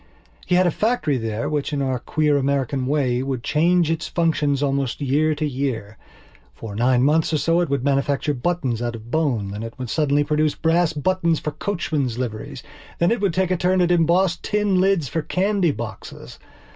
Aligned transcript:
He 0.47 0.55
had 0.55 0.65
a 0.65 0.71
factory 0.71 1.17
there 1.17 1.47
which, 1.47 1.71
in 1.71 1.79
our 1.79 1.99
queer 1.99 2.35
American 2.35 2.87
way, 2.87 3.21
would 3.21 3.43
change 3.43 3.91
its 3.91 4.07
functions 4.07 4.63
almost 4.63 4.97
from 4.97 5.05
year 5.05 5.35
to 5.35 5.45
year. 5.47 5.95
For 6.55 6.75
nine 6.75 7.03
months 7.03 7.31
or 7.33 7.37
so 7.37 7.59
it 7.61 7.69
would 7.69 7.83
manufacture 7.83 8.33
buttons 8.33 8.81
out 8.81 8.95
of 8.95 9.11
bone. 9.11 9.51
Then 9.51 9.61
it 9.61 9.77
would 9.77 9.91
suddenly 9.91 10.23
produce 10.23 10.55
brass 10.55 10.91
buttons 10.91 11.39
for 11.39 11.51
coachmen's 11.51 12.17
liveries. 12.17 12.63
Then 12.97 13.11
it 13.11 13.21
would 13.21 13.35
take 13.35 13.51
a 13.51 13.57
turn 13.57 13.79
at 13.79 13.91
embossed 13.91 14.41
tin 14.41 14.81
lids 14.81 15.07
for 15.07 15.21
candy 15.21 15.69
boxes. 15.69 16.39